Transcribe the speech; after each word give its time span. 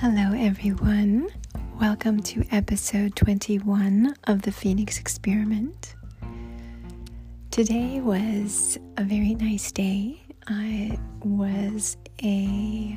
Hello, 0.00 0.32
everyone. 0.32 1.28
Welcome 1.80 2.22
to 2.22 2.44
episode 2.52 3.16
21 3.16 4.14
of 4.28 4.42
the 4.42 4.52
Phoenix 4.52 5.00
Experiment. 5.00 5.96
Today 7.50 7.98
was 7.98 8.78
a 8.96 9.02
very 9.02 9.34
nice 9.34 9.72
day. 9.72 10.22
I 10.46 10.96
was 11.24 11.96
a 12.22 12.96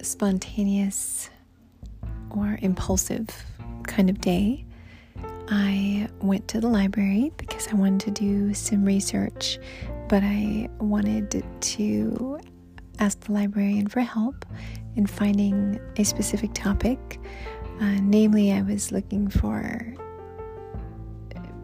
spontaneous 0.00 1.28
or 2.30 2.58
impulsive 2.62 3.28
kind 3.82 4.08
of 4.08 4.22
day. 4.22 4.64
I 5.50 6.08
went 6.22 6.48
to 6.48 6.62
the 6.62 6.68
library 6.68 7.30
because 7.36 7.68
I 7.68 7.74
wanted 7.74 8.00
to 8.06 8.10
do 8.22 8.54
some 8.54 8.86
research, 8.86 9.58
but 10.08 10.22
I 10.22 10.70
wanted 10.78 11.44
to 11.60 12.40
ask 12.98 13.20
the 13.20 13.32
librarian 13.32 13.86
for 13.86 14.00
help 14.00 14.44
in 14.96 15.06
finding 15.06 15.80
a 15.96 16.04
specific 16.04 16.52
topic. 16.54 17.20
Uh, 17.80 17.98
namely, 18.02 18.52
I 18.52 18.62
was 18.62 18.90
looking 18.90 19.28
for 19.28 19.94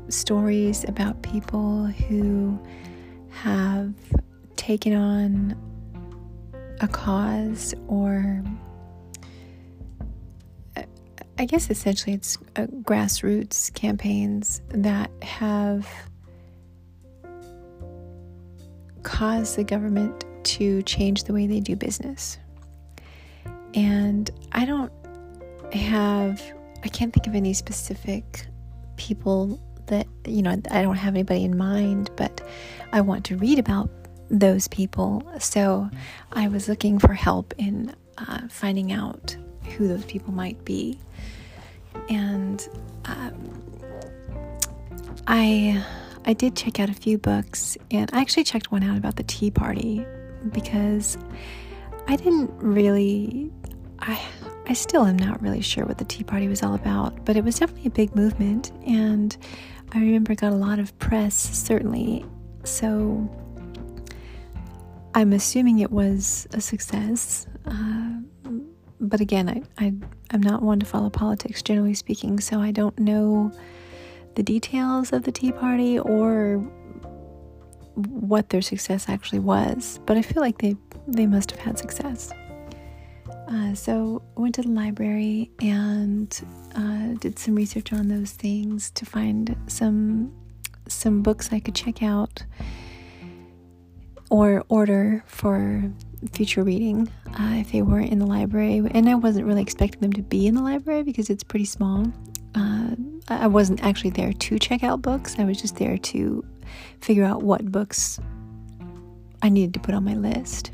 stories 0.08 0.84
about 0.84 1.22
people 1.22 1.86
who 1.86 2.58
have 3.30 3.94
taken 4.56 4.94
on 4.94 5.56
a 6.80 6.88
cause 6.88 7.74
or 7.88 8.42
I 11.36 11.46
guess 11.46 11.68
essentially 11.68 12.14
it's 12.14 12.38
uh, 12.54 12.66
grassroots 12.82 13.74
campaigns 13.74 14.62
that 14.68 15.10
have 15.22 15.88
caused 19.02 19.56
the 19.56 19.64
government 19.64 20.24
to 20.44 20.82
change 20.82 21.24
the 21.24 21.32
way 21.32 21.46
they 21.46 21.60
do 21.60 21.76
business. 21.76 22.38
And 23.74 24.30
I 24.52 24.64
don't 24.64 24.92
have, 25.72 26.40
I 26.84 26.88
can't 26.88 27.12
think 27.12 27.26
of 27.26 27.34
any 27.34 27.54
specific 27.54 28.46
people 28.96 29.60
that, 29.86 30.06
you 30.26 30.42
know, 30.42 30.50
I 30.70 30.82
don't 30.82 30.96
have 30.96 31.14
anybody 31.14 31.44
in 31.44 31.56
mind, 31.56 32.10
but 32.16 32.40
I 32.92 33.00
want 33.00 33.24
to 33.26 33.36
read 33.36 33.58
about 33.58 33.90
those 34.30 34.68
people. 34.68 35.22
So 35.38 35.90
I 36.32 36.48
was 36.48 36.68
looking 36.68 36.98
for 36.98 37.12
help 37.12 37.52
in 37.58 37.94
uh, 38.18 38.48
finding 38.48 38.92
out 38.92 39.36
who 39.76 39.88
those 39.88 40.04
people 40.04 40.32
might 40.32 40.64
be. 40.64 40.98
And 42.08 42.66
um, 43.04 43.62
I 45.26 45.84
I 46.26 46.32
did 46.32 46.56
check 46.56 46.80
out 46.80 46.88
a 46.88 46.94
few 46.94 47.18
books, 47.18 47.76
and 47.90 48.10
I 48.12 48.20
actually 48.20 48.44
checked 48.44 48.72
one 48.72 48.82
out 48.82 48.96
about 48.96 49.16
the 49.16 49.22
Tea 49.24 49.50
Party 49.50 50.06
because 50.52 51.16
I 52.08 52.16
didn't 52.16 52.50
really 52.58 53.50
I 53.98 54.20
I 54.66 54.72
still 54.72 55.04
am 55.04 55.16
not 55.16 55.42
really 55.42 55.60
sure 55.60 55.84
what 55.84 55.98
the 55.98 56.04
Tea 56.04 56.24
Party 56.24 56.48
was 56.48 56.62
all 56.62 56.74
about, 56.74 57.24
but 57.24 57.36
it 57.36 57.44
was 57.44 57.58
definitely 57.58 57.86
a 57.88 57.90
big 57.90 58.16
movement, 58.16 58.72
and 58.86 59.36
I 59.92 59.98
remember 59.98 60.32
it 60.32 60.40
got 60.40 60.52
a 60.52 60.56
lot 60.56 60.78
of 60.78 60.98
press, 60.98 61.34
certainly. 61.34 62.24
So 62.64 63.28
I'm 65.14 65.32
assuming 65.32 65.80
it 65.80 65.90
was 65.90 66.48
a 66.52 66.60
success. 66.60 67.46
Uh, 67.66 68.20
but 69.00 69.20
again, 69.20 69.48
I, 69.48 69.84
I 69.84 69.92
I'm 70.30 70.42
not 70.42 70.62
one 70.62 70.80
to 70.80 70.86
follow 70.86 71.10
politics, 71.10 71.62
generally 71.62 71.94
speaking, 71.94 72.40
so 72.40 72.60
I 72.60 72.70
don't 72.70 72.98
know 72.98 73.52
the 74.34 74.42
details 74.42 75.12
of 75.12 75.24
the 75.24 75.32
Tea 75.32 75.52
Party 75.52 75.98
or 75.98 76.66
what 77.96 78.50
their 78.50 78.62
success 78.62 79.08
actually 79.08 79.40
was. 79.40 80.00
But 80.06 80.16
I 80.16 80.22
feel 80.22 80.42
like 80.42 80.58
they 80.58 80.76
they 81.06 81.26
must 81.26 81.50
have 81.50 81.60
had 81.60 81.78
success. 81.78 82.32
Uh, 83.48 83.74
so 83.74 84.22
I 84.36 84.40
went 84.40 84.54
to 84.56 84.62
the 84.62 84.70
library 84.70 85.50
and 85.60 86.40
uh, 86.74 87.14
did 87.20 87.38
some 87.38 87.54
research 87.54 87.92
on 87.92 88.08
those 88.08 88.32
things 88.32 88.90
to 88.92 89.04
find 89.04 89.56
some 89.66 90.32
some 90.88 91.22
books 91.22 91.50
I 91.52 91.60
could 91.60 91.74
check 91.74 92.02
out 92.02 92.44
or 94.30 94.64
order 94.68 95.22
for 95.26 95.90
future 96.32 96.62
reading 96.62 97.08
uh, 97.38 97.54
if 97.56 97.72
they 97.72 97.82
weren't 97.82 98.10
in 98.10 98.18
the 98.18 98.26
library. 98.26 98.82
And 98.90 99.08
I 99.08 99.14
wasn't 99.14 99.46
really 99.46 99.62
expecting 99.62 100.00
them 100.00 100.12
to 100.14 100.22
be 100.22 100.46
in 100.46 100.54
the 100.54 100.62
library 100.62 101.02
because 101.02 101.30
it's 101.30 101.44
pretty 101.44 101.66
small. 101.66 102.06
Uh, 102.54 102.94
I 103.28 103.46
wasn't 103.46 103.82
actually 103.82 104.10
there 104.10 104.32
to 104.32 104.58
check 104.58 104.82
out 104.82 105.02
books. 105.02 105.38
I 105.38 105.44
was 105.44 105.60
just 105.60 105.76
there 105.76 105.98
to 105.98 106.44
figure 107.00 107.24
out 107.24 107.42
what 107.42 107.70
books 107.70 108.18
I 109.42 109.48
needed 109.48 109.74
to 109.74 109.80
put 109.80 109.94
on 109.94 110.04
my 110.04 110.14
list. 110.14 110.70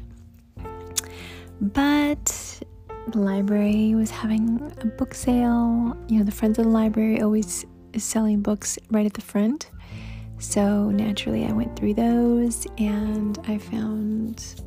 But 1.60 2.62
the 3.08 3.18
library 3.18 3.94
was 3.94 4.10
having 4.10 4.72
a 4.80 4.86
book 4.86 5.14
sale. 5.14 5.96
You 6.08 6.18
know, 6.18 6.24
the 6.24 6.32
Friends 6.32 6.58
of 6.58 6.64
the 6.64 6.70
Library 6.70 7.20
always 7.20 7.66
is 7.92 8.04
selling 8.04 8.40
books 8.40 8.78
right 8.90 9.04
at 9.04 9.14
the 9.14 9.20
front. 9.20 9.70
So 10.38 10.90
naturally, 10.90 11.44
I 11.44 11.52
went 11.52 11.76
through 11.76 11.94
those 11.94 12.66
and 12.78 13.38
I 13.46 13.58
found 13.58 14.62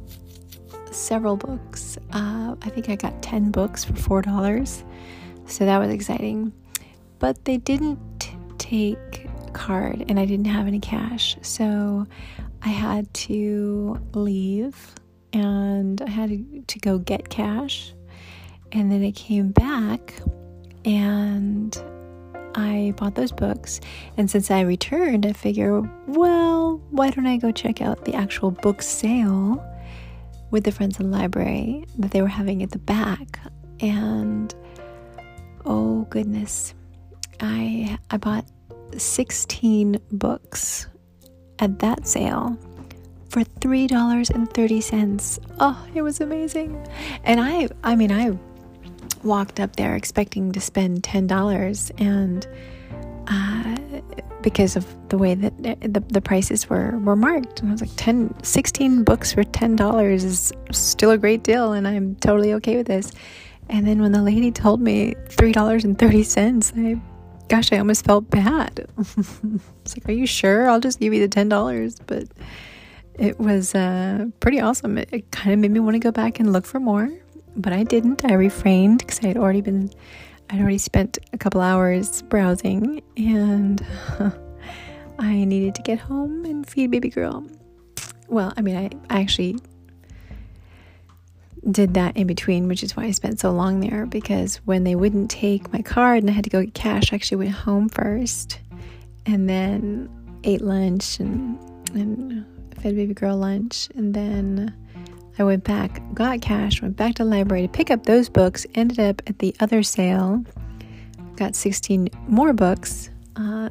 several 0.92 1.36
books. 1.36 1.98
Uh, 2.12 2.56
I 2.62 2.70
think 2.70 2.90
I 2.90 2.96
got 2.96 3.22
10 3.24 3.52
books 3.52 3.84
for 3.84 3.94
$4. 3.94 4.84
So 5.48 5.66
that 5.66 5.78
was 5.78 5.90
exciting. 5.90 6.54
But 7.20 7.46
they 7.46 7.58
didn't 7.58 8.00
take 8.58 9.23
card 9.54 10.06
and 10.08 10.20
I 10.20 10.26
didn't 10.26 10.46
have 10.46 10.68
any 10.68 10.80
cash. 10.80 11.38
So 11.42 12.06
I 12.62 12.70
had 12.70 13.14
to 13.14 14.00
leave 14.14 14.96
and 15.32 16.02
I 16.02 16.10
had 16.10 16.68
to, 16.68 16.80
go 16.80 16.98
get 16.98 17.30
cash. 17.30 17.94
And 18.72 18.92
then 18.92 19.04
I 19.04 19.12
came 19.12 19.52
back 19.52 20.14
and 20.86 21.76
I 22.56 22.94
bought 22.98 23.16
those 23.16 23.32
books. 23.32 23.80
And 24.18 24.30
since 24.30 24.52
I 24.52 24.62
returned, 24.62 25.26
I 25.26 25.34
figure, 25.34 25.82
well, 26.08 26.82
why 26.90 27.10
don't 27.10 27.26
I 27.26 27.38
go 27.38 27.52
check 27.52 27.82
out 27.82 28.06
the 28.06 28.14
actual 28.14 28.52
book 28.52 28.82
sale 28.82 29.64
with 30.52 30.64
the 30.64 30.72
Friends 30.72 31.00
of 31.00 31.06
the 31.06 31.12
Library 31.12 31.86
that 31.98 32.12
they 32.12 32.22
were 32.22 32.28
having 32.28 32.62
at 32.64 32.72
the 32.72 32.80
back? 32.80 33.40
And 33.80 34.54
oh 35.66 36.08
goodness, 36.10 36.74
I 37.40 37.98
I 38.10 38.18
bought 38.18 38.46
16 39.00 40.00
books 40.12 40.88
at 41.60 41.80
that 41.80 42.08
sale 42.08 42.58
for 43.30 43.44
$3.30. 43.44 45.40
Oh, 45.60 45.88
it 45.96 46.02
was 46.02 46.22
amazing. 46.22 46.88
And 47.24 47.40
I 47.40 47.70
I 47.84 47.96
mean 47.96 48.12
I 48.12 48.38
walked 49.24 49.60
up 49.60 49.76
there 49.76 49.96
expecting 49.96 50.52
to 50.52 50.60
spend 50.60 51.04
$10 51.04 51.92
and 52.00 52.48
uh, 53.28 53.76
because 54.42 54.76
of 54.76 54.86
the 55.10 55.18
way 55.18 55.34
that 55.34 55.58
the, 55.64 56.04
the 56.10 56.22
prices 56.22 56.70
were, 56.70 57.00
were 57.00 57.16
marked. 57.16 57.62
And 57.62 57.70
I 57.70 57.72
was 57.72 57.82
like, 57.82 57.96
10, 57.96 58.44
16 58.44 59.04
books 59.04 59.34
for 59.34 59.44
$10 59.44 60.12
is 60.12 60.52
still 60.72 61.12
a 61.12 61.18
great 61.18 61.44
deal, 61.44 61.72
and 61.72 61.88
I'm 61.88 62.16
totally 62.16 62.54
okay 62.56 62.76
with 62.76 62.88
this. 62.88 63.12
And 63.70 63.88
then 63.88 64.02
when 64.02 64.12
the 64.12 64.22
lady 64.22 64.52
told 64.52 64.82
me 64.82 65.16
$3.30, 65.30 66.78
I 66.78 67.02
gosh, 67.48 67.72
I 67.72 67.78
almost 67.78 68.06
felt 68.06 68.30
bad. 68.30 68.88
it's 68.98 69.98
like, 69.98 70.08
are 70.08 70.14
you 70.14 70.26
sure? 70.26 70.70
I'll 70.70 70.80
just 70.80 71.00
give 71.00 71.14
you 71.14 71.20
the 71.20 71.28
ten 71.28 71.50
dollars. 71.50 71.98
But 72.06 72.28
it 73.16 73.40
was 73.40 73.76
uh, 73.76 74.26
pretty 74.40 74.60
awesome. 74.60 74.98
It, 74.98 75.10
it 75.12 75.32
kind 75.32 75.54
of 75.54 75.60
made 75.60 75.72
me 75.72 75.80
want 75.80 75.96
to 75.96 76.00
go 76.00 76.12
back 76.12 76.40
and 76.40 76.52
look 76.52 76.66
for 76.66 76.80
more, 76.80 77.10
but 77.56 77.74
I 77.74 77.84
didn't. 77.84 78.26
I 78.26 78.34
refrained 78.34 79.00
because 79.00 79.20
I 79.24 79.28
had 79.28 79.38
already 79.38 79.62
been, 79.62 79.92
I'd 80.50 80.60
already 80.60 80.78
spent 80.78 81.20
a 81.32 81.38
couple 81.38 81.62
hours 81.62 82.22
browsing, 82.24 83.02
and 83.18 83.86
I 85.20 85.44
needed 85.44 85.76
to 85.76 85.82
get 85.82 86.00
home 86.00 86.46
and 86.46 86.68
feed 86.68 86.92
baby 86.92 87.10
girl. 87.10 87.46
Well, 88.28 88.54
I 88.58 88.62
mean, 88.62 88.78
I, 88.78 88.90
I 89.16 89.22
actually 89.22 89.58
did 91.70 91.94
that 91.94 92.18
in 92.18 92.28
between, 92.28 92.68
which 92.68 92.84
is 92.84 92.96
why 92.96 93.06
I 93.06 93.12
spent 93.12 93.40
so 93.40 93.52
long 93.52 93.80
there 93.80 94.06
because 94.06 94.58
when 94.66 94.84
they 94.84 94.96
wouldn't 94.96 95.32
take 95.32 95.72
my 95.72 95.82
card 95.82 96.24
and 96.24 96.30
I 96.30 96.34
had 96.34 96.44
to 96.44 96.50
go 96.50 96.62
get 96.62 96.74
cash, 96.74 97.12
I 97.12 97.16
actually 97.16 97.38
went 97.38 97.52
home 97.52 97.90
first 97.90 98.60
and 99.26 99.50
then 99.50 100.10
ate 100.44 100.62
lunch 100.62 101.20
and, 101.20 101.58
and 101.94 102.46
fed 102.82 102.96
baby 102.96 103.14
girl 103.14 103.38
lunch. 103.38 103.90
And 103.96 104.14
then 104.14 104.74
I 105.40 105.44
went 105.44 105.64
back, 105.64 106.02
got 106.14 106.42
cash, 106.42 106.82
went 106.82 106.98
back 106.98 107.16
to 107.16 107.24
the 107.24 107.30
library 107.30 107.64
to 107.64 107.68
pick 107.68 107.90
up 107.90 108.04
those 108.04 108.30
books, 108.30 108.66
ended 108.76 109.00
up 109.00 109.22
at 109.28 109.40
the 109.40 109.56
other 109.60 109.84
sale, 109.84 110.44
got 111.38 111.56
16 111.56 112.10
more 112.28 112.54
books. 112.54 113.10
Uh, 113.36 113.70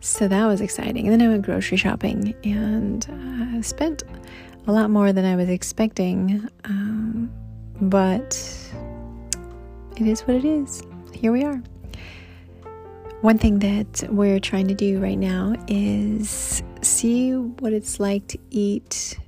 so 0.00 0.28
that 0.28 0.46
was 0.46 0.60
exciting. 0.60 1.06
And 1.06 1.12
then 1.20 1.28
I 1.28 1.30
went 1.30 1.44
grocery 1.44 1.76
shopping 1.76 2.34
and 2.44 3.58
uh, 3.58 3.62
spent 3.62 4.04
a 4.66 4.72
lot 4.72 4.90
more 4.90 5.12
than 5.12 5.24
I 5.24 5.36
was 5.36 5.48
expecting. 5.48 6.48
Um, 6.64 7.30
but 7.80 8.36
it 9.96 10.06
is 10.06 10.22
what 10.22 10.36
it 10.36 10.44
is. 10.44 10.82
Here 11.12 11.32
we 11.32 11.44
are. 11.44 11.62
One 13.22 13.38
thing 13.38 13.60
that 13.60 14.06
we're 14.10 14.40
trying 14.40 14.68
to 14.68 14.74
do 14.74 15.00
right 15.00 15.18
now 15.18 15.54
is 15.68 16.62
see 16.82 17.32
what 17.32 17.72
it's 17.72 17.98
like 17.98 18.26
to 18.28 18.38
eat 18.50 19.18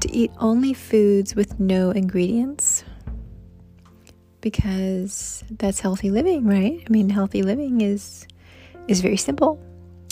to 0.00 0.12
eat 0.12 0.30
only 0.38 0.74
foods 0.74 1.34
with 1.34 1.58
no 1.58 1.90
ingredients 1.90 2.84
because 4.42 5.42
that's 5.50 5.80
healthy 5.80 6.10
living, 6.10 6.46
right? 6.46 6.82
I 6.86 6.90
mean, 6.90 7.08
healthy 7.08 7.42
living 7.42 7.80
is 7.80 8.26
is 8.88 9.00
very 9.00 9.16
simple. 9.16 9.58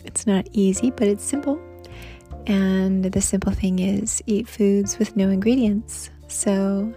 It's 0.05 0.27
not 0.27 0.47
easy, 0.53 0.91
but 0.91 1.09
it's 1.09 1.25
simple. 1.25 1.61
And 2.47 3.05
the 3.05 3.21
simple 3.21 3.53
thing 3.53 3.79
is 3.79 4.23
eat 4.27 4.49
foods 4.49 4.99
with 4.99 5.17
no 5.17 5.31
ingredients. 5.31 6.11
So 6.29 6.93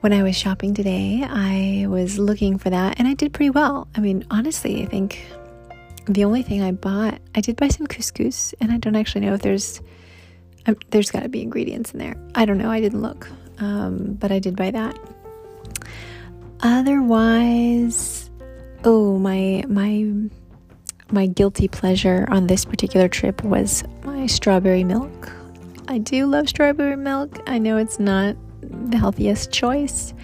when 0.00 0.12
I 0.12 0.22
was 0.22 0.36
shopping 0.36 0.74
today, 0.74 1.24
I 1.26 1.86
was 1.88 2.18
looking 2.18 2.58
for 2.58 2.70
that 2.70 2.98
and 2.98 3.08
I 3.08 3.14
did 3.14 3.32
pretty 3.32 3.50
well. 3.50 3.88
I 3.96 4.00
mean, 4.00 4.24
honestly, 4.30 4.82
I 4.82 4.86
think 4.86 5.26
the 6.06 6.24
only 6.24 6.42
thing 6.42 6.62
I 6.62 6.72
bought, 6.72 7.20
I 7.34 7.40
did 7.40 7.56
buy 7.56 7.68
some 7.68 7.86
couscous 7.86 8.54
and 8.60 8.70
I 8.70 8.76
don't 8.76 8.96
actually 8.96 9.22
know 9.22 9.34
if 9.34 9.42
there's 9.42 9.80
um, 10.66 10.76
there's 10.90 11.10
got 11.10 11.22
to 11.22 11.28
be 11.28 11.42
ingredients 11.42 11.92
in 11.92 11.98
there. 11.98 12.16
I 12.34 12.44
don't 12.44 12.58
know. 12.58 12.70
I 12.70 12.80
didn't 12.80 13.02
look. 13.02 13.28
Um, 13.58 14.14
but 14.14 14.30
I 14.32 14.38
did 14.38 14.56
buy 14.56 14.70
that. 14.70 14.98
Otherwise, 16.60 18.30
oh, 18.84 19.18
my 19.18 19.64
my 19.68 20.04
my 21.10 21.26
guilty 21.26 21.68
pleasure 21.68 22.26
on 22.30 22.46
this 22.46 22.64
particular 22.64 23.08
trip 23.08 23.42
was 23.44 23.84
my 24.04 24.26
strawberry 24.26 24.84
milk. 24.84 25.30
I 25.88 25.98
do 25.98 26.26
love 26.26 26.48
strawberry 26.48 26.96
milk. 26.96 27.38
I 27.46 27.58
know 27.58 27.76
it's 27.76 28.00
not 28.00 28.36
the 28.62 28.98
healthiest 28.98 29.52
choice, 29.52 30.14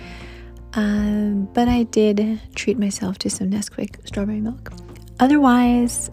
um, 0.75 1.49
but 1.53 1.69
I 1.69 1.85
did 1.85 2.41
treat 2.55 2.79
myself 2.79 3.19
to 3.19 3.31
some 3.31 3.51
Nesquik 3.51 4.07
strawberry 4.07 4.41
milk. 4.41 4.73
Otherwise, 5.21 6.11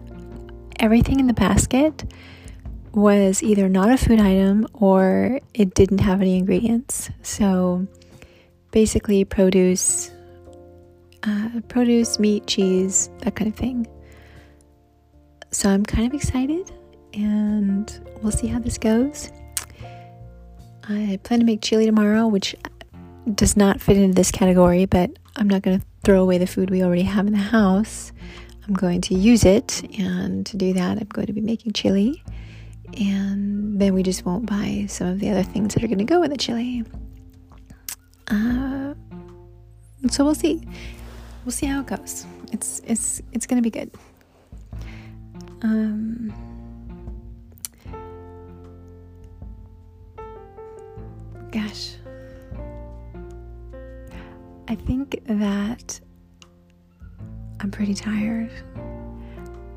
everything 0.78 1.18
in 1.18 1.26
the 1.26 1.34
basket 1.34 2.04
was 2.92 3.42
either 3.42 3.68
not 3.68 3.90
a 3.90 3.96
food 3.96 4.20
item 4.20 4.66
or 4.74 5.40
it 5.54 5.74
didn't 5.74 5.98
have 5.98 6.20
any 6.20 6.38
ingredients. 6.38 7.10
So 7.22 7.86
basically, 8.70 9.24
produce, 9.24 10.12
uh, 11.24 11.60
produce, 11.68 12.18
meat, 12.20 12.46
cheese, 12.46 13.10
that 13.20 13.34
kind 13.34 13.50
of 13.50 13.56
thing. 13.56 13.86
So 15.50 15.68
I'm 15.68 15.84
kind 15.84 16.06
of 16.06 16.14
excited 16.14 16.70
and 17.12 18.00
we'll 18.22 18.32
see 18.32 18.46
how 18.46 18.58
this 18.58 18.78
goes. 18.78 19.30
I 20.88 21.18
plan 21.22 21.40
to 21.40 21.46
make 21.46 21.60
chili 21.60 21.86
tomorrow, 21.86 22.26
which 22.26 22.54
does 23.34 23.56
not 23.56 23.80
fit 23.80 23.96
into 23.96 24.14
this 24.14 24.30
category, 24.30 24.86
but 24.86 25.10
I'm 25.36 25.48
not 25.48 25.62
going 25.62 25.80
to 25.80 25.86
throw 26.04 26.22
away 26.22 26.38
the 26.38 26.46
food 26.46 26.70
we 26.70 26.82
already 26.82 27.02
have 27.02 27.26
in 27.26 27.32
the 27.32 27.38
house. 27.38 28.12
I'm 28.66 28.74
going 28.74 29.00
to 29.02 29.14
use 29.14 29.44
it, 29.44 29.82
and 29.98 30.44
to 30.46 30.56
do 30.56 30.72
that, 30.74 30.98
I'm 30.98 31.08
going 31.08 31.26
to 31.26 31.32
be 31.32 31.40
making 31.40 31.72
chili. 31.72 32.22
And 32.98 33.80
then 33.80 33.94
we 33.94 34.02
just 34.02 34.24
won't 34.24 34.46
buy 34.46 34.86
some 34.88 35.08
of 35.08 35.20
the 35.20 35.30
other 35.30 35.42
things 35.42 35.74
that 35.74 35.84
are 35.84 35.86
going 35.86 35.98
to 35.98 36.04
go 36.04 36.20
with 36.20 36.30
the 36.30 36.36
chili. 36.36 36.84
Uh, 38.28 38.94
so 40.08 40.24
we'll 40.24 40.34
see. 40.34 40.66
We'll 41.44 41.52
see 41.52 41.66
how 41.66 41.80
it 41.80 41.86
goes. 41.86 42.26
It's 42.52 42.80
it's 42.84 43.22
it's 43.32 43.46
going 43.46 43.62
to 43.62 43.62
be 43.62 43.70
good. 43.70 43.90
Um, 45.62 46.32
gosh, 51.52 51.96
I 54.68 54.74
think 54.74 55.22
that 55.26 56.00
I'm 57.60 57.70
pretty 57.70 57.94
tired. 57.94 58.50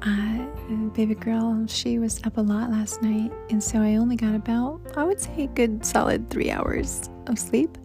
Uh, 0.02 0.46
baby 0.94 1.16
girl, 1.16 1.66
she 1.68 2.00
was 2.00 2.22
up 2.26 2.38
a 2.38 2.42
lot 2.42 2.70
last 2.70 3.02
night, 3.02 3.32
and 3.50 3.62
so 3.62 3.80
I 3.80 3.96
only 3.96 4.16
got 4.16 4.36
about, 4.36 4.82
I 4.96 5.04
would 5.04 5.20
say, 5.20 5.48
good 5.48 5.86
solid 5.86 6.30
three 6.30 6.52
hours 6.52 7.10
of 7.28 7.40
sleep. 7.40 7.78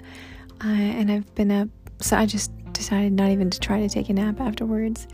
Uh, 0.64 0.68
and 0.68 1.10
I've 1.10 1.32
been 1.34 1.50
up, 1.50 1.68
so 2.00 2.16
I 2.16 2.26
just 2.26 2.50
decided 2.78 3.12
not 3.12 3.30
even 3.30 3.50
to 3.50 3.60
try 3.60 3.80
to 3.80 3.88
take 3.88 4.08
a 4.08 4.12
nap 4.12 4.40
afterwards. 4.40 5.06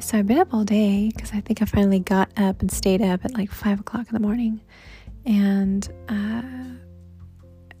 So 0.00 0.18
I've 0.18 0.26
been 0.26 0.38
up 0.38 0.52
all 0.52 0.64
day 0.64 1.10
because 1.14 1.32
I 1.32 1.40
think 1.40 1.62
I 1.62 1.64
finally 1.64 2.00
got 2.00 2.28
up 2.36 2.60
and 2.60 2.70
stayed 2.70 3.00
up 3.00 3.24
at 3.24 3.34
like 3.34 3.50
five 3.52 3.78
o'clock 3.78 4.08
in 4.08 4.14
the 4.14 4.20
morning, 4.20 4.60
and 5.24 5.88
uh, 6.08 6.42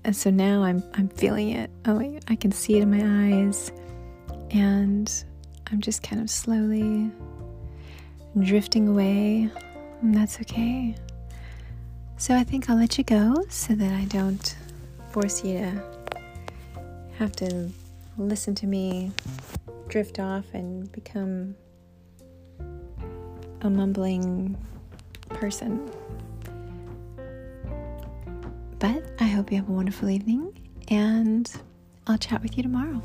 and 0.04 0.14
so 0.14 0.30
now 0.30 0.62
I'm 0.62 0.84
I'm 0.94 1.08
feeling 1.08 1.50
it. 1.50 1.68
Oh, 1.84 1.98
I 2.28 2.36
can 2.36 2.52
see 2.52 2.78
it 2.78 2.82
in 2.82 2.90
my 2.90 3.02
eyes, 3.42 3.72
and 4.52 5.12
I'm 5.70 5.80
just 5.80 6.04
kind 6.04 6.22
of 6.22 6.30
slowly 6.30 7.10
drifting 8.38 8.86
away, 8.86 9.50
and 10.00 10.14
that's 10.14 10.40
okay. 10.42 10.94
So 12.18 12.36
I 12.36 12.44
think 12.44 12.70
I'll 12.70 12.78
let 12.78 12.98
you 12.98 13.04
go 13.04 13.44
so 13.48 13.74
that 13.74 13.92
I 13.92 14.04
don't 14.04 14.56
force 15.10 15.44
you 15.44 15.58
to 15.58 15.82
have 17.18 17.32
to 17.32 17.68
listen 18.18 18.54
to 18.56 18.66
me 18.66 19.12
drift 19.88 20.18
off 20.18 20.44
and 20.54 20.90
become 20.92 21.54
a 23.60 23.70
mumbling 23.70 24.56
person. 25.28 25.90
But 28.78 29.04
I 29.20 29.24
hope 29.24 29.50
you 29.50 29.58
have 29.58 29.68
a 29.68 29.72
wonderful 29.72 30.10
evening, 30.10 30.58
and 30.88 31.50
I'll 32.06 32.18
chat 32.18 32.42
with 32.42 32.56
you 32.56 32.62
tomorrow. 32.62 33.00